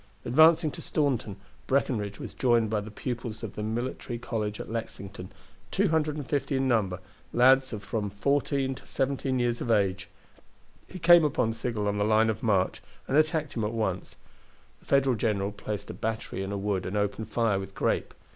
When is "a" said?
15.91-15.93, 16.51-16.57